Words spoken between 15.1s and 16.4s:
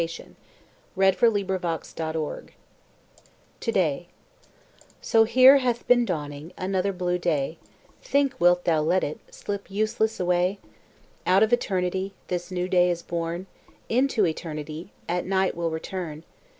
night will return.